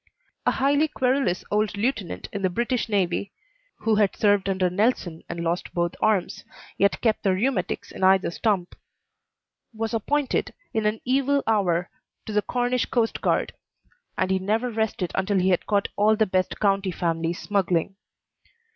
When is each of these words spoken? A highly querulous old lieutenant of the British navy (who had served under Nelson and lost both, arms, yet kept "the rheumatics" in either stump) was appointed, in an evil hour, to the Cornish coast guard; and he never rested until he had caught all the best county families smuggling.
A 0.47 0.51
highly 0.53 0.87
querulous 0.87 1.43
old 1.51 1.77
lieutenant 1.77 2.27
of 2.33 2.41
the 2.41 2.49
British 2.49 2.89
navy 2.89 3.31
(who 3.75 3.97
had 3.97 4.15
served 4.15 4.49
under 4.49 4.67
Nelson 4.67 5.21
and 5.29 5.41
lost 5.43 5.75
both, 5.75 5.93
arms, 6.01 6.43
yet 6.75 7.01
kept 7.01 7.21
"the 7.21 7.33
rheumatics" 7.35 7.91
in 7.91 8.03
either 8.03 8.31
stump) 8.31 8.75
was 9.71 9.93
appointed, 9.93 10.55
in 10.73 10.87
an 10.87 11.01
evil 11.05 11.43
hour, 11.45 11.91
to 12.25 12.33
the 12.33 12.41
Cornish 12.41 12.87
coast 12.87 13.21
guard; 13.21 13.53
and 14.17 14.31
he 14.31 14.39
never 14.39 14.71
rested 14.71 15.11
until 15.13 15.37
he 15.37 15.49
had 15.49 15.67
caught 15.67 15.89
all 15.95 16.15
the 16.15 16.25
best 16.25 16.59
county 16.59 16.89
families 16.89 17.37
smuggling. 17.37 17.95